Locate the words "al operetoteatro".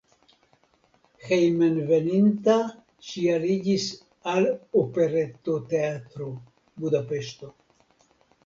4.33-6.33